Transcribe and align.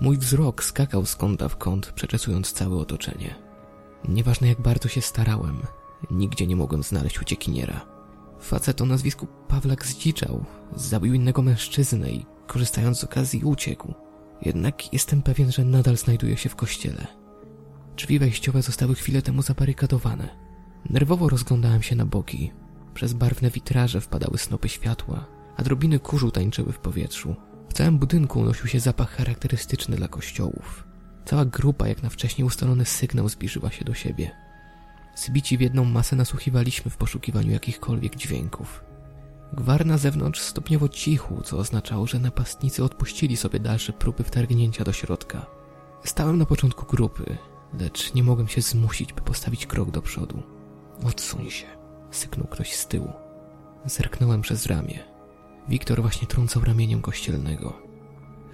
Mój 0.00 0.18
wzrok 0.18 0.64
skakał 0.64 1.06
z 1.06 1.16
kąta 1.16 1.48
w 1.48 1.56
kąt, 1.56 1.92
przeczesując 1.92 2.52
całe 2.52 2.76
otoczenie. 2.76 3.34
Nieważne 4.08 4.48
jak 4.48 4.60
bardzo 4.60 4.88
się 4.88 5.00
starałem, 5.00 5.62
nigdzie 6.10 6.46
nie 6.46 6.56
mogłem 6.56 6.82
znaleźć 6.82 7.20
uciekiniera. 7.20 7.86
Facet 8.40 8.80
o 8.80 8.86
nazwisku 8.86 9.26
Pawlak 9.48 9.86
zdziczał, 9.86 10.44
zabił 10.76 11.14
innego 11.14 11.42
mężczyznę 11.42 12.10
i 12.10 12.26
korzystając 12.46 12.98
z 12.98 13.04
okazji 13.04 13.44
uciekł. 13.44 13.94
Jednak 14.42 14.92
jestem 14.92 15.22
pewien, 15.22 15.52
że 15.52 15.64
nadal 15.64 15.96
znajduje 15.96 16.36
się 16.36 16.48
w 16.48 16.56
kościele. 16.56 17.06
Drzwi 17.96 18.18
wejściowe 18.18 18.62
zostały 18.62 18.94
chwilę 18.94 19.22
temu 19.22 19.42
zabarykadowane. 19.42 20.28
Nerwowo 20.90 21.28
rozglądałem 21.28 21.82
się 21.82 21.96
na 21.96 22.06
boki. 22.06 22.52
Przez 22.94 23.12
barwne 23.12 23.50
witraże 23.50 24.00
wpadały 24.00 24.38
snopy 24.38 24.68
światła, 24.68 25.26
a 25.56 25.62
drobiny 25.62 25.98
kurzu 25.98 26.30
tańczyły 26.30 26.72
w 26.72 26.78
powietrzu. 26.78 27.36
W 27.70 27.72
całym 27.72 27.98
budynku 27.98 28.40
unosił 28.40 28.66
się 28.66 28.80
zapach 28.80 29.10
charakterystyczny 29.10 29.96
dla 29.96 30.08
kościołów. 30.08 30.84
Cała 31.24 31.44
grupa, 31.44 31.88
jak 31.88 32.02
na 32.02 32.08
wcześniej 32.08 32.46
ustalony 32.46 32.84
sygnał, 32.84 33.28
zbliżyła 33.28 33.70
się 33.70 33.84
do 33.84 33.94
siebie. 33.94 34.30
Zbici 35.16 35.58
w 35.58 35.60
jedną 35.60 35.84
masę 35.84 36.16
nasłuchiwaliśmy 36.16 36.90
w 36.90 36.96
poszukiwaniu 36.96 37.50
jakichkolwiek 37.50 38.16
dźwięków. 38.16 38.84
Gwar 39.52 39.86
na 39.86 39.98
zewnątrz 39.98 40.40
stopniowo 40.40 40.88
cichł, 40.88 41.40
co 41.40 41.56
oznaczało, 41.58 42.06
że 42.06 42.18
napastnicy 42.18 42.84
odpuścili 42.84 43.36
sobie 43.36 43.60
dalsze 43.60 43.92
próby 43.92 44.24
wtargnięcia 44.24 44.84
do 44.84 44.92
środka. 44.92 45.46
Stałem 46.04 46.38
na 46.38 46.46
początku 46.46 46.86
grupy, 46.86 47.36
lecz 47.80 48.14
nie 48.14 48.22
mogłem 48.22 48.48
się 48.48 48.60
zmusić, 48.60 49.12
by 49.12 49.20
postawić 49.20 49.66
krok 49.66 49.90
do 49.90 50.02
przodu. 50.02 50.42
Odsuń 51.04 51.50
się, 51.50 51.66
syknął 52.10 52.46
ktoś 52.46 52.72
z 52.72 52.86
tyłu. 52.86 53.12
Zerknąłem 53.84 54.40
przez 54.40 54.66
ramię. 54.66 55.09
Wiktor 55.70 56.02
właśnie 56.02 56.26
trącał 56.26 56.64
ramieniem 56.64 57.02
kościelnego. 57.02 57.82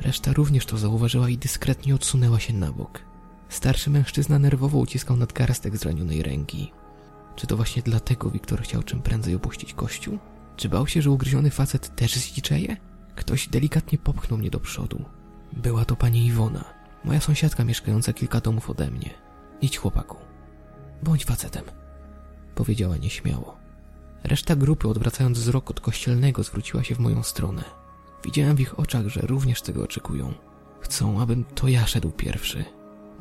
Reszta 0.01 0.33
również 0.33 0.67
to 0.67 0.79
zauważyła 0.79 1.29
i 1.29 1.39
dyskretnie 1.39 1.95
odsunęła 1.95 2.41
się 2.41 2.53
na 2.53 2.73
bok. 2.73 3.03
Starszy 3.49 3.91
mężczyzna 3.91 4.39
nerwowo 4.39 4.79
uciskał 4.79 5.17
nadgarstek 5.17 5.77
zranionej 5.77 6.23
ręki. 6.23 6.73
Czy 7.37 7.47
to 7.47 7.57
właśnie 7.57 7.83
dlatego 7.83 8.31
Wiktor 8.31 8.63
chciał 8.63 8.83
czym 8.83 9.03
prędzej 9.03 9.35
opuścić 9.35 9.75
kościół? 9.75 10.19
Czy 10.57 10.69
bał 10.69 10.87
się, 10.87 11.03
że 11.03 11.11
ugryziony 11.11 11.51
facet 11.51 11.97
też 11.97 12.17
zdziczeje? 12.17 12.77
Ktoś 13.15 13.49
delikatnie 13.49 13.99
popchnął 13.99 14.39
mnie 14.39 14.51
do 14.51 14.61
przodu. 14.61 15.05
Była 15.53 15.85
to 15.85 15.97
pani 15.97 16.27
Iwona, 16.27 16.65
moja 17.05 17.21
sąsiadka 17.21 17.65
mieszkająca 17.65 18.13
kilka 18.13 18.41
domów 18.41 18.71
ode 18.71 18.91
mnie. 18.91 19.11
Idź, 19.61 19.79
chłopaku. 19.79 20.17
Bądź 21.03 21.25
facetem, 21.25 21.65
powiedziała 22.55 22.97
nieśmiało. 22.97 23.66
Reszta 24.27 24.57
grupy, 24.57 24.89
odwracając 24.89 25.39
wzrok 25.39 25.71
od 25.71 25.81
kościelnego, 25.81 26.43
zwróciła 26.43 26.85
się 26.85 26.95
w 26.95 26.99
moją 26.99 27.23
stronę. 27.23 27.65
Widziałem 28.25 28.57
w 28.57 28.61
ich 28.61 28.79
oczach, 28.79 29.09
że 29.09 29.21
również 29.21 29.63
tego 29.63 29.83
oczekują. 29.83 30.35
Chcą, 30.81 31.21
abym 31.21 31.45
to 31.45 31.69
ja 31.69 31.87
szedł 31.87 32.11
pierwszy. 32.11 32.65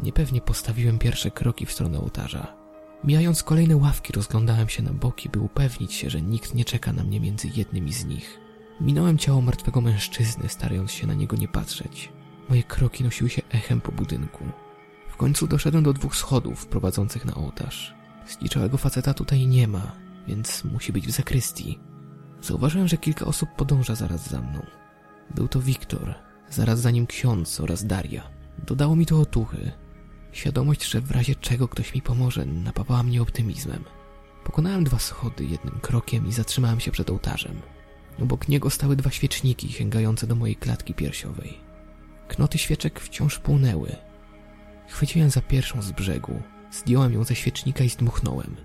Niepewnie 0.03 0.42
postawiłem 0.42 1.00
pierwsze 1.00 1.31
kroki 1.31 1.66
w 1.66 1.72
stronę 1.72 2.00
ołtarza. 2.00 2.56
Mijając 3.03 3.44
kolejne 3.44 3.78
ławki, 3.78 4.14
rozglądałem 4.14 4.70
się 4.70 4.83
na 4.83 4.94
boki, 4.94 5.30
by 5.30 5.39
upewnić 5.39 5.94
się, 5.94 6.09
że 6.09 6.22
nikt 6.22 6.56
nie 6.56 6.66
czeka 6.66 6.94
na 6.94 7.03
mnie 7.03 7.20
między 7.20 7.48
jednymi 7.56 7.94
z 7.94 8.06
nich. 8.06 8.39
Minąłem 8.81 9.17
ciało 9.17 9.42
martwego 9.42 9.81
mężczyzny, 9.81 10.50
starając 10.50 10.92
się 10.92 11.08
na 11.08 11.14
niego 11.14 11.36
nie 11.36 11.48
patrzeć. 11.48 12.09
Moje 12.50 12.64
kroki 12.64 13.03
nosiły 13.03 13.30
się 13.30 13.42
echem 13.50 13.81
po 13.81 13.92
budynku. 13.92 14.44
W 15.09 15.17
końcu 15.17 15.48
doszedłem 15.48 15.83
do 15.83 15.94
dwóch 15.94 16.16
schodów 16.16 16.67
prowadzących 16.67 17.26
na 17.26 17.36
ołtarz. 17.36 17.95
Zniczałego 18.28 18.78
faceta 18.78 19.14
tutaj 19.14 19.48
nie 19.48 19.67
ma, 19.67 20.05
więc 20.27 20.63
musi 20.63 20.93
być 20.93 21.07
w 21.07 21.11
zakrystii. 21.11 21.79
Zauważyłem, 22.41 22.87
że 22.87 22.97
kilka 22.97 23.25
osób 23.25 23.49
podąża 23.57 23.95
zaraz 23.95 24.29
za 24.29 24.41
mną. 24.41 24.65
Był 25.35 25.47
to 25.47 25.61
Wiktor, 25.61 26.15
zaraz 26.49 26.79
za 26.79 26.91
nim 26.91 27.07
ksiądz 27.07 27.59
oraz 27.59 27.85
Daria. 27.85 28.29
Dodało 28.67 28.95
mi 28.95 29.05
to 29.05 29.19
otuchy. 29.19 29.71
Świadomość, 30.31 30.85
że 30.85 31.01
w 31.01 31.11
razie 31.11 31.35
czego 31.35 31.67
ktoś 31.67 31.93
mi 31.93 32.01
pomoże, 32.01 32.45
napawała 32.45 33.03
mnie 33.03 33.21
optymizmem. 33.21 33.83
Pokonałem 34.43 34.83
dwa 34.83 34.99
schody 34.99 35.45
jednym 35.45 35.80
krokiem 35.80 36.27
i 36.27 36.33
zatrzymałem 36.33 36.80
się 36.80 36.91
przed 36.91 37.09
ołtarzem. 37.09 37.61
Obok 38.21 38.47
niego 38.47 38.69
stały 38.69 38.95
dwa 38.95 39.11
świeczniki 39.11 39.71
sięgające 39.71 40.27
do 40.27 40.35
mojej 40.35 40.55
klatki 40.55 40.93
piersiowej. 40.93 41.58
Knoty 42.27 42.58
świeczek 42.58 42.99
wciąż 42.99 43.39
płonęły. 43.39 43.95
Chwyciłem 44.87 45.30
za 45.30 45.41
pierwszą 45.41 45.81
z 45.81 45.91
brzegu, 45.91 46.41
zdjąłem 46.71 47.14
ją 47.14 47.23
ze 47.23 47.35
świecznika 47.35 47.83
i 47.83 47.89
zdmuchnąłem. 47.89 48.55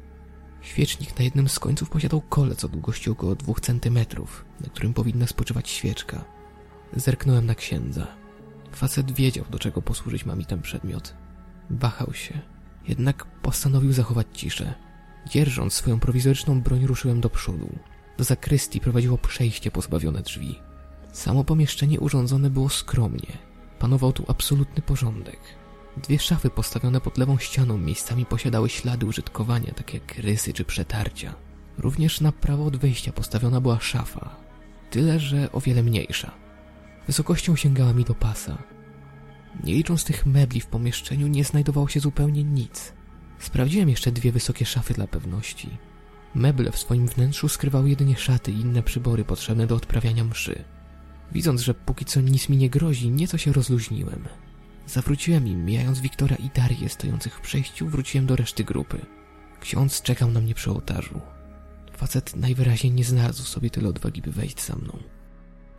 Świecznik 0.61 1.19
na 1.19 1.25
jednym 1.25 1.49
z 1.49 1.59
końców 1.59 1.91
posiadał 1.91 2.21
kolec 2.21 2.65
o 2.65 2.69
długości 2.69 3.11
około 3.11 3.35
dwóch 3.35 3.61
centymetrów, 3.61 4.45
na 4.61 4.69
którym 4.69 4.95
powinna 4.95 5.27
spoczywać 5.27 5.71
świeczka. 5.71 6.25
Zerknąłem 6.97 7.47
na 7.47 7.55
księdza. 7.55 8.07
Facet 8.73 9.13
wiedział, 9.13 9.45
do 9.51 9.59
czego 9.59 9.83
posłużyć 9.83 10.27
ma 10.27 10.37
mi 10.37 10.47
ten 10.47 10.63
przedmiot. 10.63 11.15
Wahał 11.71 12.15
się, 12.15 12.39
jednak 12.89 13.25
postanowił 13.25 13.93
zachować 13.93 14.27
ciszę. 14.33 14.75
Dzierżąc 15.29 15.75
swoją 15.75 16.01
prowizoryczną 16.01 16.61
broń, 16.61 16.87
ruszyłem 16.87 17.21
do 17.21 17.31
przodu. 17.31 17.79
Do 18.19 18.25
zakrystii 18.25 18.81
prowadziło 18.81 19.19
przejście 19.19 19.71
pozbawione 19.71 20.23
drzwi. 20.23 20.59
Samo 21.13 21.45
pomieszczenie 21.45 22.01
urządzone 22.01 22.51
było 22.51 22.69
skromnie. 22.69 23.39
Panował 23.79 24.13
tu 24.13 24.25
absolutny 24.29 24.83
porządek. 24.83 25.39
Dwie 25.97 26.19
szafy 26.19 26.51
postawione 26.51 27.01
pod 27.01 27.19
lewą 27.19 27.39
ścianą 27.39 27.79
miejscami 27.79 28.27
posiadały 28.27 28.69
ślady 28.69 29.07
użytkowania, 29.07 29.73
takie 29.73 29.99
jak 29.99 30.19
rysy 30.19 30.53
czy 30.53 30.65
przetarcia. 30.65 31.35
Również 31.79 32.21
na 32.21 32.33
prawo 32.33 32.65
od 32.65 32.77
wejścia 32.77 33.13
postawiona 33.13 33.61
była 33.61 33.81
szafa, 33.81 34.37
tyle 34.91 35.21
że 35.21 35.53
o 35.53 35.61
wiele 35.61 35.83
mniejsza. 35.83 36.33
Wysokością 37.07 37.57
sięgała 37.57 37.93
mi 37.93 38.05
do 38.05 38.15
pasa. 38.15 38.59
Nie 39.65 39.75
licząc 39.75 40.05
tych 40.05 40.27
mebli 40.27 40.61
w 40.61 40.67
pomieszczeniu 40.67 41.27
nie 41.27 41.45
znajdowało 41.45 41.89
się 41.89 42.01
zupełnie 42.01 42.45
nic. 42.45 42.93
Sprawdziłem 43.39 43.89
jeszcze 43.89 44.13
dwie 44.13 44.33
wysokie 44.33 44.67
szafy 44.67 44.95
dla 44.95 45.07
pewności. 45.07 45.69
Meble 46.35 46.73
w 46.73 46.79
swoim 46.79 47.07
wnętrzu 47.07 47.49
skrywały 47.49 47.91
jedynie 47.91 48.17
szaty 48.17 48.53
i 48.53 48.61
inne 48.61 48.83
przybory 48.83 49.25
potrzebne 49.25 49.67
do 49.67 49.77
odprawiania 49.77 50.25
mszy. 50.25 50.65
Widząc, 51.33 51.61
że 51.61 51.75
póki 51.75 52.05
co 52.05 52.21
nic 52.21 52.49
mi 52.49 52.57
nie 52.57 52.71
grozi, 52.71 53.11
nieco 53.11 53.39
się 53.39 53.53
rozluźniłem. 53.53 54.29
Zawróciłem 54.91 55.49
i 55.49 55.57
mijając 55.57 56.01
Wiktora 56.01 56.37
i 56.37 56.51
Darię 56.55 56.89
stojących 56.89 57.37
w 57.37 57.41
przejściu, 57.41 57.89
wróciłem 57.89 58.27
do 58.27 58.37
reszty 58.37 58.65
grupy. 58.65 59.07
Ksiądz 59.61 60.03
czekał 60.03 60.31
na 60.31 60.41
mnie 60.41 60.55
przy 60.55 60.71
ołtarzu. 60.71 61.21
Facet 61.97 62.37
najwyraźniej 62.37 62.93
nie 62.93 63.05
znalazł 63.05 63.43
sobie 63.43 63.71
tyle 63.71 63.89
odwagi, 63.89 64.23
by 64.23 64.33
wejść 64.33 64.63
za 64.63 64.77
mną. 64.77 64.99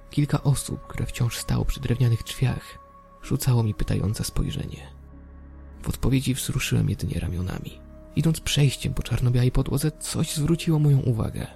Kilka 0.10 0.44
osób, 0.44 0.88
które 0.88 1.06
wciąż 1.06 1.38
stało 1.38 1.66
przy 1.66 1.80
drewnianych 1.80 2.24
drzwiach, 2.24 2.80
rzucało 3.24 3.64
mi 3.64 3.74
pytające 3.74 4.24
spojrzenie. 4.24 4.88
W 5.84 5.90
odpowiedzi 5.90 6.34
wzruszyłem 6.34 6.90
jedynie 6.90 7.20
ramionami. 7.20 7.80
Idąc 8.16 8.40
przejściem 8.40 8.94
po 8.94 9.04
czarno-białej 9.04 9.52
podłodze, 9.52 9.92
coś 9.92 10.34
zwróciło 10.34 10.80
moją 10.80 11.00
uwagę. 11.00 11.48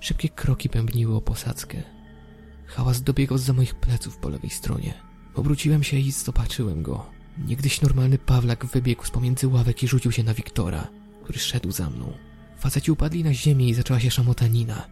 Szybkie 0.00 0.28
kroki 0.28 0.68
pębniły 0.68 1.16
o 1.16 1.20
posadzkę. 1.20 1.82
Hałas 2.66 3.02
dobiegał 3.02 3.38
za 3.38 3.52
moich 3.52 3.74
pleców 3.74 4.16
po 4.16 4.28
lewej 4.28 4.50
stronie. 4.50 5.07
Obróciłem 5.34 5.82
się 5.82 5.96
i 5.96 6.12
zobaczyłem 6.12 6.82
go. 6.82 7.06
Niegdyś 7.46 7.80
normalny 7.80 8.18
Pawlak 8.18 8.66
wybiegł 8.66 9.04
z 9.04 9.10
pomiędzy 9.10 9.48
ławek 9.48 9.82
i 9.82 9.88
rzucił 9.88 10.12
się 10.12 10.22
na 10.22 10.34
Wiktora, 10.34 10.88
który 11.22 11.38
szedł 11.38 11.70
za 11.70 11.90
mną. 11.90 12.12
Faceci 12.58 12.92
upadli 12.92 13.24
na 13.24 13.34
ziemię 13.34 13.68
i 13.68 13.74
zaczęła 13.74 14.00
się 14.00 14.10
szamotanina. 14.10 14.88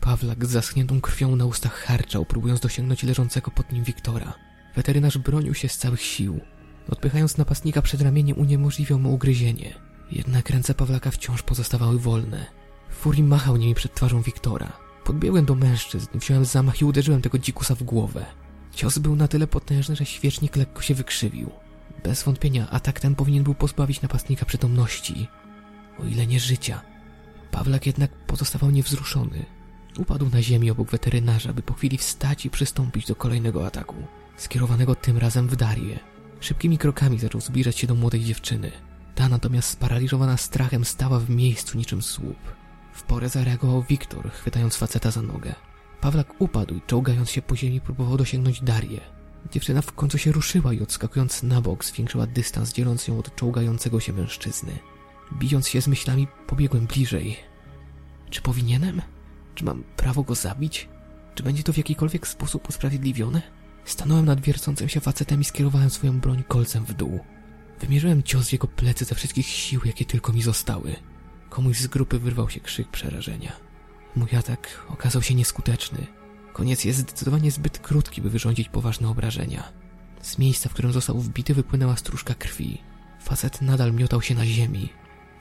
Pawlak 0.00 0.46
z 0.46 0.50
zaschniętą 0.50 1.00
krwią 1.00 1.36
na 1.36 1.46
ustach 1.46 1.74
harczał, 1.74 2.24
próbując 2.24 2.60
dosięgnąć 2.60 3.02
leżącego 3.02 3.50
pod 3.50 3.72
nim 3.72 3.84
Wiktora. 3.84 4.34
Weterynarz 4.76 5.18
bronił 5.18 5.54
się 5.54 5.68
z 5.68 5.78
całych 5.78 6.02
sił. 6.02 6.40
Odpychając 6.88 7.36
napastnika 7.36 7.82
przed 7.82 8.02
ramieniem 8.02 8.38
uniemożliwiał 8.38 8.98
mu 8.98 9.14
ugryzienie. 9.14 9.74
Jednak 10.10 10.50
ręce 10.50 10.74
Pawlaka 10.74 11.10
wciąż 11.10 11.42
pozostawały 11.42 11.98
wolne. 11.98 12.46
Furii 12.90 13.22
machał 13.22 13.56
nimi 13.56 13.74
przed 13.74 13.94
twarzą 13.94 14.22
Wiktora. 14.22 14.72
Podbiegłem 15.04 15.44
do 15.44 15.54
mężczyzn, 15.54 16.18
wziąłem 16.18 16.44
zamach 16.44 16.80
i 16.80 16.84
uderzyłem 16.84 17.22
tego 17.22 17.38
dzikusa 17.38 17.74
w 17.74 17.82
głowę. 17.82 18.26
Cios 18.74 18.98
był 18.98 19.16
na 19.16 19.28
tyle 19.28 19.46
potężny, 19.46 19.96
że 19.96 20.06
świecznik 20.06 20.56
lekko 20.56 20.82
się 20.82 20.94
wykrzywił. 20.94 21.50
Bez 22.04 22.22
wątpienia 22.22 22.70
atak 22.70 23.00
ten 23.00 23.14
powinien 23.14 23.44
był 23.44 23.54
pozbawić 23.54 24.02
napastnika 24.02 24.46
przytomności, 24.46 25.28
o 25.98 26.04
ile 26.04 26.26
nie 26.26 26.40
życia. 26.40 26.82
Pawlak 27.50 27.86
jednak 27.86 28.10
pozostawał 28.10 28.70
niewzruszony. 28.70 29.44
Upadł 29.98 30.30
na 30.30 30.42
ziemię 30.42 30.72
obok 30.72 30.90
weterynarza, 30.90 31.52
by 31.52 31.62
po 31.62 31.74
chwili 31.74 31.98
wstać 31.98 32.46
i 32.46 32.50
przystąpić 32.50 33.06
do 33.06 33.16
kolejnego 33.16 33.66
ataku, 33.66 33.96
skierowanego 34.36 34.94
tym 34.94 35.18
razem 35.18 35.48
w 35.48 35.56
Darię. 35.56 35.98
Szybkimi 36.40 36.78
krokami 36.78 37.18
zaczął 37.18 37.40
zbliżać 37.40 37.78
się 37.78 37.86
do 37.86 37.94
młodej 37.94 38.24
dziewczyny. 38.24 38.72
Ta 39.14 39.28
natomiast 39.28 39.68
sparaliżowana 39.68 40.36
strachem 40.36 40.84
stała 40.84 41.18
w 41.18 41.30
miejscu 41.30 41.78
niczym 41.78 42.02
słup. 42.02 42.38
W 42.92 43.02
porę 43.02 43.28
zareagował 43.28 43.82
Wiktor, 43.82 44.30
chwytając 44.30 44.76
faceta 44.76 45.10
za 45.10 45.22
nogę. 45.22 45.54
Pawlak 46.02 46.34
upadł 46.38 46.74
i 46.74 46.80
czołgając 46.86 47.30
się 47.30 47.42
po 47.42 47.56
ziemi 47.56 47.80
próbował 47.80 48.16
dosięgnąć 48.16 48.60
Darię. 48.60 49.00
Dziewczyna 49.52 49.82
w 49.82 49.92
końcu 49.92 50.18
się 50.18 50.32
ruszyła 50.32 50.72
i 50.72 50.82
odskakując 50.82 51.42
na 51.42 51.60
bok 51.60 51.84
zwiększyła 51.84 52.26
dystans 52.26 52.72
dzieląc 52.72 53.08
ją 53.08 53.18
od 53.18 53.36
czołgającego 53.36 54.00
się 54.00 54.12
mężczyzny. 54.12 54.72
Bijąc 55.32 55.68
się 55.68 55.82
z 55.82 55.88
myślami 55.88 56.28
pobiegłem 56.46 56.86
bliżej. 56.86 57.36
Czy 58.30 58.42
powinienem? 58.42 59.02
Czy 59.54 59.64
mam 59.64 59.84
prawo 59.96 60.22
go 60.22 60.34
zabić? 60.34 60.88
Czy 61.34 61.42
będzie 61.42 61.62
to 61.62 61.72
w 61.72 61.76
jakikolwiek 61.76 62.28
sposób 62.28 62.68
usprawiedliwione? 62.68 63.42
Stanąłem 63.84 64.24
nad 64.24 64.40
wiercącym 64.40 64.88
się 64.88 65.00
facetem 65.00 65.40
i 65.40 65.44
skierowałem 65.44 65.90
swoją 65.90 66.20
broń 66.20 66.44
kolcem 66.48 66.84
w 66.84 66.94
dół. 66.94 67.20
Wymierzyłem 67.80 68.22
cios 68.22 68.48
w 68.48 68.52
jego 68.52 68.68
plecy 68.68 69.04
ze 69.04 69.14
wszystkich 69.14 69.46
sił, 69.46 69.80
jakie 69.84 70.04
tylko 70.04 70.32
mi 70.32 70.42
zostały. 70.42 70.96
Komuś 71.50 71.78
z 71.78 71.86
grupy 71.86 72.18
wyrwał 72.18 72.50
się 72.50 72.60
krzyk 72.60 72.88
przerażenia. 72.88 73.71
Mój 74.16 74.36
atak 74.38 74.86
okazał 74.88 75.22
się 75.22 75.34
nieskuteczny. 75.34 76.06
Koniec 76.52 76.84
jest 76.84 76.98
zdecydowanie 76.98 77.50
zbyt 77.50 77.78
krótki, 77.78 78.22
by 78.22 78.30
wyrządzić 78.30 78.68
poważne 78.68 79.08
obrażenia. 79.08 79.72
Z 80.22 80.38
miejsca, 80.38 80.68
w 80.68 80.72
którym 80.72 80.92
został 80.92 81.18
wbity, 81.18 81.54
wypłynęła 81.54 81.96
stróżka 81.96 82.34
krwi. 82.34 82.78
Facet 83.20 83.62
nadal 83.62 83.92
miotał 83.92 84.22
się 84.22 84.34
na 84.34 84.46
ziemi. 84.46 84.88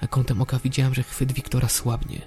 Na 0.01 0.07
kątem 0.07 0.41
oka 0.41 0.59
widziałem, 0.59 0.93
że 0.93 1.03
chwyt 1.03 1.31
Wiktora 1.31 1.69
słabnie. 1.69 2.21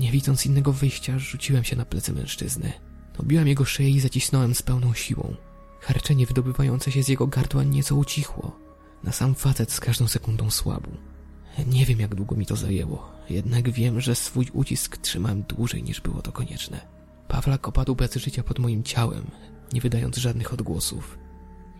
Nie 0.00 0.12
widząc 0.12 0.46
innego 0.46 0.72
wyjścia, 0.72 1.18
rzuciłem 1.18 1.64
się 1.64 1.76
na 1.76 1.84
plecy 1.84 2.12
mężczyzny. 2.12 2.72
Obiłem 3.18 3.48
jego 3.48 3.64
szyję 3.64 3.90
i 3.90 4.00
zacisnąłem 4.00 4.54
z 4.54 4.62
pełną 4.62 4.94
siłą. 4.94 5.36
Harczenie 5.80 6.26
wydobywające 6.26 6.92
się 6.92 7.02
z 7.02 7.08
jego 7.08 7.26
gardła 7.26 7.64
nieco 7.64 7.96
ucichło. 7.96 8.56
Na 9.04 9.12
sam 9.12 9.34
facet 9.34 9.72
z 9.72 9.80
każdą 9.80 10.08
sekundą 10.08 10.50
słabł. 10.50 10.90
Nie 11.66 11.86
wiem, 11.86 12.00
jak 12.00 12.14
długo 12.14 12.36
mi 12.36 12.46
to 12.46 12.56
zajęło, 12.56 13.12
jednak 13.32 13.70
wiem, 13.70 14.00
że 14.00 14.14
swój 14.14 14.46
ucisk 14.52 14.96
trzymałem 14.96 15.42
dłużej 15.42 15.82
niż 15.82 16.00
było 16.00 16.22
to 16.22 16.32
konieczne. 16.32 16.80
Pawlak 17.28 17.68
opadł 17.68 17.94
bez 17.94 18.14
życia 18.14 18.42
pod 18.42 18.58
moim 18.58 18.82
ciałem, 18.82 19.30
nie 19.72 19.80
wydając 19.80 20.16
żadnych 20.16 20.52
odgłosów. 20.52 21.18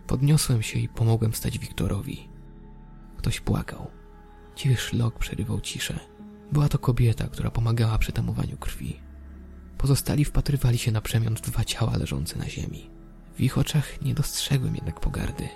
Podniosłem 0.07 0.61
się 0.61 0.79
i 0.79 0.89
pomogłem 0.89 1.31
wstać 1.31 1.59
Wiktorowi. 1.59 2.29
Ktoś 3.17 3.39
płakał. 3.39 3.91
Cichy 4.55 4.75
szlok 4.77 5.19
przerywał 5.19 5.61
ciszę. 5.61 5.99
Była 6.51 6.69
to 6.69 6.77
kobieta, 6.77 7.27
która 7.27 7.51
pomagała 7.51 7.97
przy 7.97 8.11
tamowaniu 8.11 8.57
krwi. 8.57 8.99
Pozostali 9.77 10.25
wpatrywali 10.25 10.77
się 10.77 10.91
na 10.91 11.01
przemian 11.01 11.35
w 11.35 11.41
dwa 11.41 11.65
ciała 11.65 11.97
leżące 11.97 12.39
na 12.39 12.49
ziemi. 12.49 12.89
W 13.35 13.41
ich 13.41 13.57
oczach 13.57 14.01
nie 14.01 14.13
dostrzegłem 14.13 14.75
jednak 14.75 14.99
pogardy. 14.99 15.49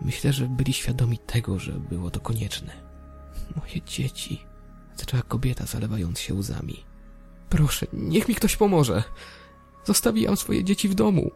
Myślę, 0.00 0.32
że 0.32 0.48
byli 0.48 0.72
świadomi 0.72 1.18
tego, 1.18 1.58
że 1.58 1.72
było 1.72 2.10
to 2.10 2.20
konieczne. 2.20 2.72
Moje 3.56 3.82
dzieci, 3.82 4.40
zaczęła 4.96 5.22
kobieta, 5.22 5.66
zalewając 5.66 6.20
się 6.20 6.34
łzami. 6.34 6.84
Proszę, 7.48 7.86
niech 7.92 8.28
mi 8.28 8.34
ktoś 8.34 8.56
pomoże. 8.56 9.02
Zostawiłam 9.84 10.36
swoje 10.36 10.64
dzieci 10.64 10.88
w 10.88 10.94
domu, 10.94 11.30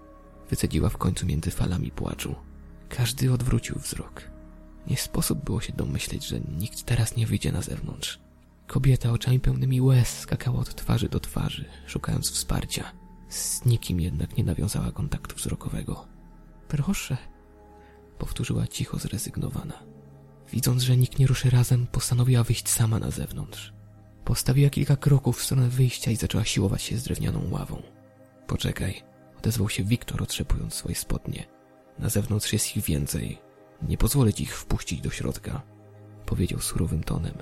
wycedziła 0.51 0.89
w 0.89 0.97
końcu 0.97 1.27
między 1.27 1.51
falami 1.51 1.91
płaczu. 1.91 2.35
Każdy 2.89 3.33
odwrócił 3.33 3.79
wzrok. 3.79 4.23
Nie 4.87 4.97
sposób 4.97 5.45
było 5.45 5.61
się 5.61 5.73
domyśleć, 5.73 6.27
że 6.27 6.41
nikt 6.41 6.83
teraz 6.83 7.17
nie 7.17 7.27
wyjdzie 7.27 7.53
na 7.53 7.63
zewnątrz. 7.63 8.21
Kobieta 8.67 9.13
oczami 9.13 9.41
pełnymi 9.41 9.81
łez 9.81 10.19
skakała 10.19 10.59
od 10.59 10.75
twarzy 10.75 11.09
do 11.09 11.21
twarzy, 11.21 11.65
szukając 11.87 12.31
wsparcia. 12.31 12.93
Z 13.29 13.65
nikim 13.65 14.01
jednak 14.01 14.37
nie 14.37 14.45
nawiązała 14.45 14.93
kontaktu 14.93 15.37
wzrokowego. 15.37 16.07
Proszę, 16.69 17.17
powtórzyła 18.19 18.67
cicho 18.67 18.99
zrezygnowana. 18.99 19.83
Widząc, 20.53 20.83
że 20.83 20.97
nikt 20.97 21.19
nie 21.19 21.27
ruszy 21.27 21.51
razem, 21.51 21.87
postanowiła 21.87 22.45
wyjść 22.45 22.69
sama 22.69 22.99
na 22.99 23.11
zewnątrz. 23.11 23.73
Postawiła 24.25 24.71
kilka 24.71 24.97
kroków 24.97 25.39
w 25.39 25.45
stronę 25.45 25.69
wyjścia 25.69 26.11
i 26.11 26.17
zaczęła 26.17 26.45
siłować 26.45 26.83
się 26.83 26.97
z 26.97 27.03
drewnianą 27.03 27.51
ławą. 27.51 27.83
Poczekaj, 28.47 29.03
odezwał 29.39 29.69
się 29.69 29.85
Wiktor, 29.85 30.23
otrzepując 30.23 30.75
swoje 30.75 30.95
spodnie. 30.95 31.47
Na 31.99 32.09
zewnątrz 32.09 32.53
jest 32.53 32.77
ich 32.77 32.85
więcej. 32.85 33.39
Nie 33.83 33.99
pozwolę 33.99 34.33
ci 34.33 34.43
ich 34.43 34.57
wpuścić 34.57 35.01
do 35.01 35.11
środka, 35.11 35.63
powiedział 36.27 36.61
surowym 36.61 37.05
tonem. 37.05 37.35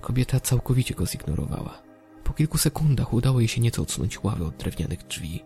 Kobieta 0.00 0.40
całkowicie 0.40 0.94
go 0.94 1.06
zignorowała. 1.06 1.82
Po 2.24 2.32
kilku 2.32 2.58
sekundach 2.58 3.12
udało 3.12 3.40
jej 3.40 3.48
się 3.48 3.60
nieco 3.60 3.82
odsunąć 3.82 4.22
ławę 4.22 4.44
od 4.44 4.56
drewnianych 4.56 5.06
drzwi. 5.06 5.44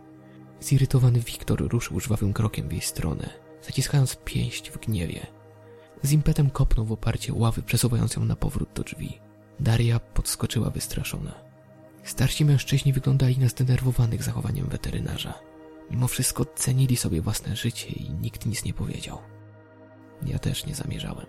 Zirytowany 0.61 1.21
Wiktor 1.21 1.69
ruszył 1.69 2.01
żwawym 2.01 2.33
krokiem 2.33 2.69
w 2.69 2.73
jej 2.73 2.81
stronę, 2.81 3.31
zaciskając 3.63 4.17
pięść 4.25 4.71
w 4.71 4.79
gniewie. 4.79 5.27
Z 6.03 6.13
impetem 6.13 6.51
kopnął 6.51 6.87
w 6.87 6.93
oparcie 6.93 7.33
ławy, 7.33 7.63
przesuwając 7.63 8.17
ją 8.17 8.25
na 8.25 8.37
powrót 8.37 8.69
do 8.75 8.83
drzwi. 8.83 9.19
Daria 9.61 10.01
podskoczyła 10.01 10.71
wystraszona. 10.71 11.35
Starsi 12.05 12.45
mężczyźni 12.45 12.93
wyglądali 12.93 13.39
na 13.39 13.49
zdenerwowanych 13.49 14.23
zachowaniem 14.23 14.67
weterynarza. 14.67 15.35
Mimo 15.91 16.09
wszystko 16.09 16.45
cenili 16.45 16.97
sobie 16.97 17.21
własne 17.21 17.57
życie 17.57 17.89
i 17.89 18.11
nikt 18.11 18.47
nic 18.47 18.65
nie 18.65 18.75
powiedział. 18.75 19.19
Ja 20.27 20.39
też 20.39 20.67
nie 20.67 20.75
zamierzałem. 20.75 21.27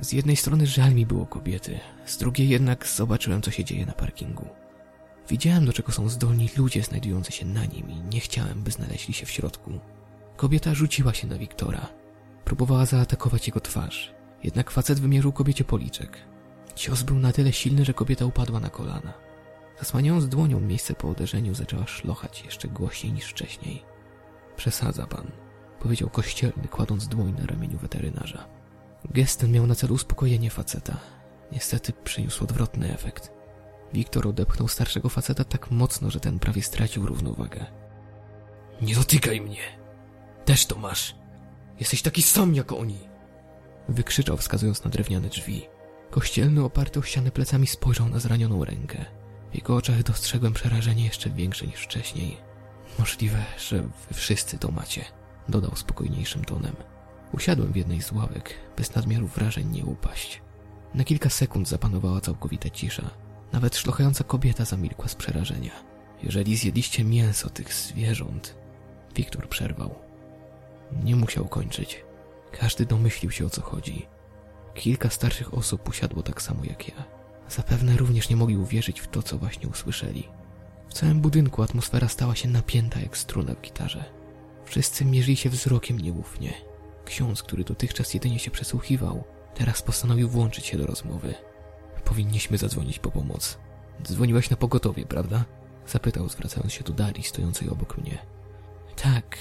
Z 0.00 0.12
jednej 0.12 0.36
strony 0.36 0.66
żal 0.66 0.94
mi 0.94 1.06
było 1.06 1.26
kobiety, 1.26 1.80
z 2.06 2.18
drugiej 2.18 2.48
jednak 2.48 2.86
zobaczyłem, 2.86 3.42
co 3.42 3.50
się 3.50 3.64
dzieje 3.64 3.86
na 3.86 3.92
parkingu. 3.92 4.46
Widziałem, 5.28 5.66
do 5.66 5.72
czego 5.72 5.92
są 5.92 6.08
zdolni 6.08 6.48
ludzie 6.56 6.82
znajdujący 6.82 7.32
się 7.32 7.46
na 7.46 7.64
nim 7.64 7.90
i 7.90 8.00
nie 8.14 8.20
chciałem, 8.20 8.62
by 8.62 8.70
znaleźli 8.70 9.14
się 9.14 9.26
w 9.26 9.30
środku. 9.30 9.80
Kobieta 10.36 10.74
rzuciła 10.74 11.14
się 11.14 11.26
na 11.26 11.38
Wiktora. 11.38 11.86
Próbowała 12.50 12.86
zaatakować 12.86 13.46
jego 13.46 13.60
twarz, 13.60 14.14
jednak 14.42 14.70
facet 14.70 15.00
wymierzył 15.00 15.32
kobiecie 15.32 15.64
policzek. 15.64 16.18
Cios 16.74 17.02
był 17.02 17.18
na 17.18 17.32
tyle 17.32 17.52
silny, 17.52 17.84
że 17.84 17.94
kobieta 17.94 18.24
upadła 18.24 18.60
na 18.60 18.70
kolana. 18.70 19.12
Zasłaniając 19.78 20.28
dłonią 20.28 20.60
miejsce 20.60 20.94
po 20.94 21.08
uderzeniu, 21.08 21.54
zaczęła 21.54 21.86
szlochać 21.86 22.44
jeszcze 22.44 22.68
głośniej 22.68 23.12
niż 23.12 23.24
wcześniej. 23.24 23.82
Przesadza 24.56 25.06
pan, 25.06 25.30
powiedział 25.80 26.10
kościelny, 26.10 26.68
kładąc 26.68 27.08
dłoń 27.08 27.34
na 27.38 27.46
ramieniu 27.46 27.78
weterynarza. 27.78 28.48
Gest 29.04 29.40
ten 29.40 29.52
miał 29.52 29.66
na 29.66 29.74
celu 29.74 29.94
uspokojenie 29.94 30.50
faceta. 30.50 30.96
Niestety 31.52 31.92
przyniósł 31.92 32.44
odwrotny 32.44 32.94
efekt. 32.94 33.32
Wiktor 33.92 34.28
odepchnął 34.28 34.68
starszego 34.68 35.08
faceta 35.08 35.44
tak 35.44 35.70
mocno, 35.70 36.10
że 36.10 36.20
ten 36.20 36.38
prawie 36.38 36.62
stracił 36.62 37.06
równowagę. 37.06 37.66
Nie 38.82 38.94
dotykaj 38.94 39.40
mnie! 39.40 39.62
Też 40.44 40.66
to 40.66 40.78
masz! 40.78 41.19
Jesteś 41.80 42.02
taki 42.02 42.22
sam 42.22 42.54
jak 42.54 42.72
oni! 42.72 42.98
Wykrzyczał, 43.88 44.36
wskazując 44.36 44.84
na 44.84 44.90
drewniane 44.90 45.28
drzwi. 45.28 45.66
Kościelny 46.10 46.64
oparty 46.64 46.98
o 46.98 47.02
ścianę 47.02 47.30
plecami 47.30 47.66
spojrzał 47.66 48.08
na 48.08 48.18
zranioną 48.18 48.64
rękę. 48.64 49.04
W 49.52 49.54
jego 49.54 49.76
oczach 49.76 50.02
dostrzegłem 50.02 50.52
przerażenie 50.52 51.04
jeszcze 51.04 51.30
większe 51.30 51.66
niż 51.66 51.80
wcześniej. 51.80 52.36
Możliwe, 52.98 53.44
że 53.58 53.82
wy 53.82 54.14
wszyscy 54.14 54.58
to 54.58 54.70
macie, 54.70 55.04
dodał 55.48 55.76
spokojniejszym 55.76 56.44
tonem. 56.44 56.76
Usiadłem 57.32 57.72
w 57.72 57.76
jednej 57.76 58.02
z 58.02 58.12
ławek, 58.12 58.54
bez 58.76 58.94
nadmiaru 58.94 59.26
wrażeń 59.26 59.70
nie 59.70 59.84
upaść. 59.84 60.42
Na 60.94 61.04
kilka 61.04 61.30
sekund 61.30 61.68
zapanowała 61.68 62.20
całkowita 62.20 62.70
cisza. 62.70 63.10
Nawet 63.52 63.76
szlochająca 63.76 64.24
kobieta 64.24 64.64
zamilkła 64.64 65.08
z 65.08 65.14
przerażenia. 65.14 65.72
Jeżeli 66.22 66.56
zjedliście 66.56 67.04
mięso 67.04 67.50
tych 67.50 67.74
zwierząt... 67.74 68.54
Wiktor 69.14 69.48
przerwał. 69.48 70.09
Nie 71.04 71.16
musiał 71.16 71.48
kończyć. 71.48 72.04
Każdy 72.52 72.86
domyślił 72.86 73.30
się 73.30 73.46
o 73.46 73.50
co 73.50 73.62
chodzi. 73.62 74.06
Kilka 74.74 75.10
starszych 75.10 75.54
osób 75.54 75.88
usiadło 75.88 76.22
tak 76.22 76.42
samo 76.42 76.64
jak 76.64 76.88
ja. 76.88 77.04
Zapewne 77.48 77.96
również 77.96 78.28
nie 78.28 78.36
mogli 78.36 78.56
uwierzyć 78.56 79.00
w 79.00 79.08
to, 79.08 79.22
co 79.22 79.38
właśnie 79.38 79.68
usłyszeli. 79.68 80.28
W 80.88 80.94
całym 80.94 81.20
budynku 81.20 81.62
atmosfera 81.62 82.08
stała 82.08 82.34
się 82.34 82.48
napięta 82.48 83.00
jak 83.00 83.16
struna 83.16 83.54
w 83.54 83.60
gitarze. 83.60 84.04
Wszyscy 84.64 85.04
mierzyli 85.04 85.36
się 85.36 85.50
wzrokiem 85.50 86.00
nieufnie. 86.00 86.52
Ksiądz, 87.04 87.42
który 87.42 87.64
dotychczas 87.64 88.14
jedynie 88.14 88.38
się 88.38 88.50
przesłuchiwał, 88.50 89.24
teraz 89.54 89.82
postanowił 89.82 90.28
włączyć 90.28 90.66
się 90.66 90.78
do 90.78 90.86
rozmowy. 90.86 91.34
Powinniśmy 92.04 92.58
zadzwonić 92.58 92.98
po 92.98 93.10
pomoc. 93.10 93.58
Dzwoniłeś 94.02 94.50
na 94.50 94.56
pogotowie, 94.56 95.06
prawda? 95.06 95.44
Zapytał, 95.86 96.28
zwracając 96.28 96.72
się 96.72 96.84
do 96.84 96.92
Darii, 96.92 97.24
stojącej 97.24 97.68
obok 97.68 97.98
mnie. 97.98 98.18
Tak, 99.02 99.36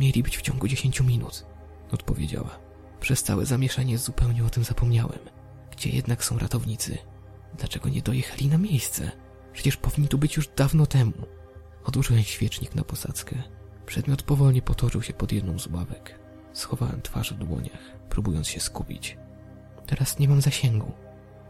mieli 0.00 0.22
być 0.22 0.36
w 0.36 0.42
ciągu 0.42 0.68
dziesięciu 0.68 1.04
minut, 1.04 1.46
odpowiedziała. 1.92 2.58
Przez 3.00 3.22
całe 3.22 3.46
zamieszanie 3.46 3.98
zupełnie 3.98 4.44
o 4.44 4.50
tym 4.50 4.64
zapomniałem. 4.64 5.18
Gdzie 5.72 5.90
jednak 5.90 6.24
są 6.24 6.38
ratownicy? 6.38 6.98
Dlaczego 7.58 7.88
nie 7.88 8.02
dojechali 8.02 8.46
na 8.46 8.58
miejsce? 8.58 9.10
Przecież 9.52 9.76
powinni 9.76 10.08
tu 10.08 10.18
być 10.18 10.36
już 10.36 10.48
dawno 10.48 10.86
temu. 10.86 11.12
Odłożyłem 11.84 12.22
świecznik 12.22 12.74
na 12.74 12.84
posadzkę. 12.84 13.36
Przedmiot 13.86 14.22
powolnie 14.22 14.62
potoczył 14.62 15.02
się 15.02 15.12
pod 15.12 15.32
jedną 15.32 15.58
z 15.58 15.66
ławek. 15.66 16.18
Schowałem 16.52 17.02
twarz 17.02 17.32
w 17.32 17.38
dłoniach, 17.38 17.96
próbując 18.08 18.48
się 18.48 18.60
skupić. 18.60 19.16
Teraz 19.86 20.18
nie 20.18 20.28
mam 20.28 20.40
zasięgu, 20.40 20.92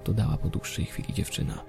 dodała 0.04 0.36
po 0.36 0.48
dłuższej 0.48 0.84
chwili 0.84 1.14
dziewczyna. 1.14 1.64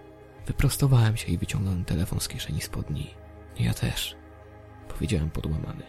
Wyprostowałem 0.48 1.18
się 1.18 1.28
i 1.28 1.38
wyciągnąłem 1.38 1.86
telefon 1.86 2.20
z 2.20 2.28
kieszeni 2.28 2.62
spodni. 2.62 3.14
Ja 3.60 3.74
też, 3.74 4.19
powiedziałem 5.00 5.30
podłamany. 5.30 5.84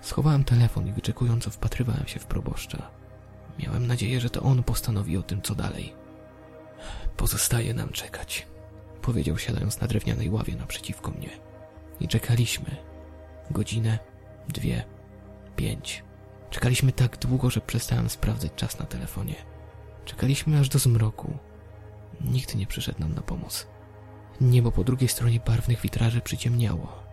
Schowałem 0.00 0.44
telefon 0.44 0.86
i 0.86 0.92
wyczekująco 0.92 1.50
wpatrywałem 1.50 2.06
się 2.06 2.20
w 2.20 2.26
proboszcza. 2.26 2.90
Miałem 3.58 3.86
nadzieję, 3.86 4.20
że 4.20 4.30
to 4.30 4.42
on 4.42 4.62
postanowi 4.62 5.16
o 5.16 5.22
tym, 5.22 5.42
co 5.42 5.54
dalej. 5.54 5.92
Pozostaje 7.16 7.74
nam 7.74 7.88
czekać, 7.88 8.46
powiedział 9.02 9.38
siadając 9.38 9.80
na 9.80 9.86
drewnianej 9.86 10.30
ławie 10.30 10.56
naprzeciwko 10.56 11.10
mnie. 11.10 11.28
I 12.00 12.08
czekaliśmy. 12.08 12.76
Godzinę, 13.50 13.98
dwie, 14.48 14.84
pięć. 15.56 16.04
Czekaliśmy 16.50 16.92
tak 16.92 17.16
długo, 17.16 17.50
że 17.50 17.60
przestałem 17.60 18.08
sprawdzać 18.10 18.52
czas 18.56 18.78
na 18.78 18.86
telefonie. 18.86 19.34
Czekaliśmy 20.04 20.58
aż 20.58 20.68
do 20.68 20.78
zmroku. 20.78 21.38
Nikt 22.20 22.54
nie 22.54 22.66
przyszedł 22.66 23.00
nam 23.00 23.14
na 23.14 23.22
pomoc. 23.22 23.66
Niebo 24.40 24.72
po 24.72 24.84
drugiej 24.84 25.08
stronie 25.08 25.40
barwnych 25.40 25.80
witraży 25.80 26.20
przyciemniało, 26.20 27.03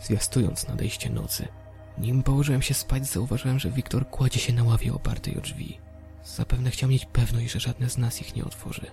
zwiastując 0.00 0.68
nadejście 0.68 1.10
nocy. 1.10 1.48
Nim 1.98 2.22
położyłem 2.22 2.62
się 2.62 2.74
spać, 2.74 3.06
zauważyłem, 3.06 3.58
że 3.58 3.70
Wiktor 3.70 4.10
kładzie 4.10 4.40
się 4.40 4.52
na 4.52 4.64
ławie 4.64 4.94
opartej 4.94 5.38
o 5.38 5.40
drzwi. 5.40 5.78
Zapewne 6.24 6.70
chciał 6.70 6.88
mieć 6.88 7.06
pewność, 7.06 7.50
że 7.52 7.60
żadne 7.60 7.90
z 7.90 7.98
nas 7.98 8.20
ich 8.20 8.36
nie 8.36 8.44
otworzy. 8.44 8.86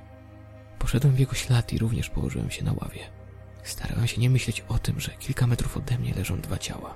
Poszedłem 0.80 1.16
w 1.16 1.20
jego 1.20 1.34
ślad 1.34 1.74
i 1.74 1.78
również 1.78 2.10
położyłem 2.10 2.52
się 2.52 2.64
na 2.64 2.74
ławie. 2.74 3.00
Starałem 3.64 4.08
się 4.08 4.22
nie 4.22 4.30
myśleć 4.30 4.62
o 4.68 4.80
tym, 4.80 5.00
że 5.00 5.12
kilka 5.12 5.48
metrów 5.48 5.78
ode 5.78 5.98
mnie 5.98 6.14
leżą 6.14 6.42
dwa 6.42 6.58
ciała. 6.58 6.96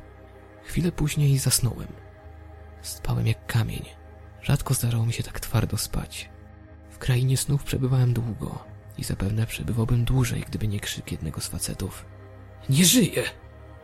Chwilę 0.64 0.92
później 0.92 1.38
zasnąłem. 1.38 1.88
Spałem 2.82 3.28
jak 3.28 3.46
kamień. 3.46 3.86
Rzadko 4.42 4.74
zdarzało 4.74 5.06
mi 5.06 5.14
się 5.14 5.24
tak 5.24 5.40
twardo 5.40 5.78
spać. 5.78 6.30
W 6.90 6.98
krainie 6.98 7.38
snów 7.38 7.64
przebywałem 7.64 8.14
długo 8.14 8.64
i 8.98 9.04
zapewne 9.04 9.46
przebywałbym 9.46 10.06
dłużej, 10.06 10.44
gdyby 10.48 10.68
nie 10.68 10.80
krzyk 10.80 11.12
jednego 11.12 11.42
z 11.42 11.48
facetów. 11.48 12.06
Nie 12.70 12.86
żyje! 12.86 13.24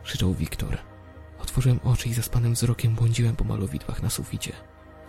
Krzyczał 0.06 0.34
Wiktor. 0.34 0.78
Otworzyłem 1.38 1.80
oczy 1.84 2.08
i 2.08 2.14
zaspanym 2.14 2.54
wzrokiem 2.54 2.94
błądziłem 2.94 3.36
po 3.36 3.44
malowidłach 3.44 4.02
na 4.02 4.10
suficie. 4.10 4.52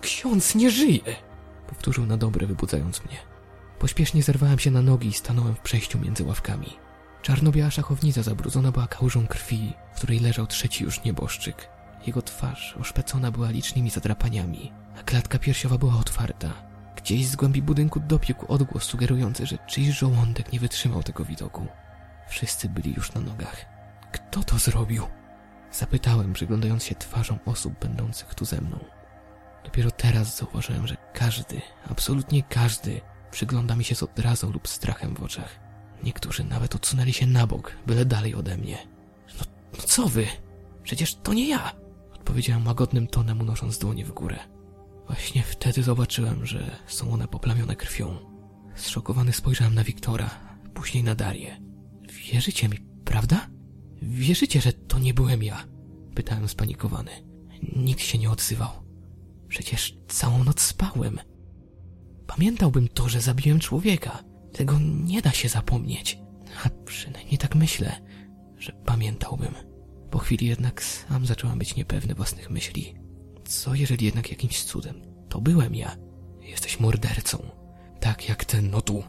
Ksiądz 0.01 0.55
nie 0.55 0.71
żyje! 0.71 1.15
Powtórzył 1.67 2.05
na 2.05 2.17
dobre, 2.17 2.47
wybudzając 2.47 3.05
mnie. 3.05 3.17
Pośpiesznie 3.79 4.23
zerwałem 4.23 4.59
się 4.59 4.71
na 4.71 4.81
nogi 4.81 5.07
i 5.07 5.13
stanąłem 5.13 5.55
w 5.55 5.59
przejściu 5.59 5.99
między 5.99 6.23
ławkami. 6.23 6.73
Czarno-biała 7.21 7.71
szachownica 7.71 8.23
zabrudzona 8.23 8.71
była 8.71 8.87
kałużą 8.87 9.27
krwi, 9.27 9.73
w 9.93 9.97
której 9.97 10.19
leżał 10.19 10.47
trzeci 10.47 10.83
już 10.83 11.03
nieboszczyk. 11.03 11.69
Jego 12.07 12.21
twarz 12.21 12.75
oszpecona 12.79 13.31
była 13.31 13.49
licznymi 13.49 13.89
zadrapaniami, 13.89 14.71
a 14.99 15.03
klatka 15.03 15.39
piersiowa 15.39 15.77
była 15.77 15.99
otwarta. 15.99 16.53
Gdzieś 16.95 17.27
z 17.27 17.35
głębi 17.35 17.61
budynku 17.61 17.99
dopiekł 17.99 18.53
odgłos 18.53 18.83
sugerujący, 18.83 19.45
że 19.45 19.57
czyjś 19.57 19.89
żołądek 19.89 20.53
nie 20.53 20.59
wytrzymał 20.59 21.03
tego 21.03 21.25
widoku. 21.25 21.67
Wszyscy 22.29 22.69
byli 22.69 22.93
już 22.93 23.13
na 23.13 23.21
nogach. 23.21 23.76
Kto 24.17 24.43
to 24.43 24.57
zrobił? 24.59 25.03
Zapytałem, 25.71 26.33
przyglądając 26.33 26.83
się 26.83 26.95
twarzom 26.95 27.39
osób 27.45 27.73
będących 27.79 28.35
tu 28.35 28.45
ze 28.45 28.61
mną. 28.61 28.79
Dopiero 29.63 29.91
teraz 29.91 30.37
zauważyłem, 30.37 30.87
że 30.87 30.97
każdy, 31.13 31.61
absolutnie 31.89 32.43
każdy, 32.43 33.01
przygląda 33.31 33.75
mi 33.75 33.83
się 33.83 33.95
z 33.95 34.03
odrazą 34.03 34.51
lub 34.51 34.67
strachem 34.67 35.15
w 35.15 35.23
oczach. 35.23 35.59
Niektórzy 36.03 36.43
nawet 36.43 36.75
odsunęli 36.75 37.13
się 37.13 37.27
na 37.27 37.47
bok, 37.47 37.71
byle 37.87 38.05
dalej 38.05 38.35
ode 38.35 38.57
mnie. 38.57 38.77
No, 39.39 39.45
no 39.77 39.83
co 39.83 40.07
wy? 40.07 40.27
Przecież 40.83 41.15
to 41.15 41.33
nie 41.33 41.49
ja! 41.49 41.71
Odpowiedziałem 42.13 42.67
łagodnym 42.67 43.07
tonem, 43.07 43.41
unosząc 43.41 43.77
dłonie 43.77 44.05
w 44.05 44.11
górę. 44.11 44.39
Właśnie 45.07 45.43
wtedy 45.43 45.83
zobaczyłem, 45.83 46.45
że 46.45 46.71
są 46.87 47.11
one 47.11 47.27
poplamione 47.27 47.75
krwią. 47.75 48.17
Zszokowany 48.75 49.33
spojrzałem 49.33 49.75
na 49.75 49.83
Wiktora, 49.83 50.29
później 50.73 51.03
na 51.03 51.15
Darię. 51.15 51.61
Wierzycie 52.31 52.69
mi, 52.69 52.79
prawda? 53.05 53.47
Wierzycie, 54.01 54.61
że 54.61 54.73
to 54.73 54.99
nie 54.99 55.13
byłem 55.13 55.43
ja? 55.43 55.67
Pytałem 56.15 56.47
spanikowany. 56.47 57.11
Nikt 57.75 58.01
się 58.01 58.17
nie 58.17 58.29
odzywał. 58.29 58.69
Przecież 59.47 59.97
całą 60.07 60.43
noc 60.43 60.61
spałem. 60.61 61.19
Pamiętałbym 62.27 62.87
to, 62.87 63.09
że 63.09 63.21
zabiłem 63.21 63.59
człowieka. 63.59 64.23
Tego 64.53 64.79
nie 64.79 65.21
da 65.21 65.31
się 65.31 65.49
zapomnieć. 65.49 66.19
A 66.63 66.69
przynajmniej 66.85 67.37
tak 67.37 67.55
myślę, 67.55 68.01
że 68.57 68.73
pamiętałbym. 68.85 69.53
Po 70.11 70.19
chwili 70.19 70.47
jednak 70.47 70.83
sam 70.83 71.25
zacząłem 71.25 71.59
być 71.59 71.75
niepewny 71.75 72.15
własnych 72.15 72.49
myśli. 72.49 72.95
Co 73.45 73.75
jeżeli 73.75 74.05
jednak 74.05 74.29
jakimś 74.29 74.63
cudem 74.63 75.01
to 75.29 75.41
byłem 75.41 75.75
ja? 75.75 75.95
Jesteś 76.41 76.79
mordercą. 76.79 77.37
Tak 77.99 78.29
jak 78.29 78.45
ten 78.45 78.69
no 78.69 78.81
tu, 78.81 79.03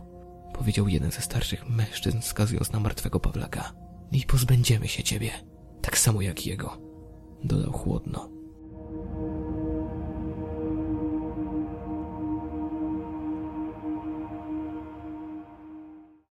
powiedział 0.55 0.89
jeden 0.89 1.11
ze 1.11 1.21
starszych 1.21 1.69
mężczyzn, 1.69 2.21
wskazując 2.21 2.73
na 2.73 2.81
martwego 2.81 3.21
Pawlaka. 3.21 3.73
I 4.13 4.25
pozbędziemy 4.27 4.89
się 4.89 5.03
ciebie, 5.03 5.31
tak 5.83 5.99
samo 5.99 6.21
jak 6.21 6.47
jego. 6.47 6.79
Dodał 7.45 7.73
chłodno. 7.73 8.38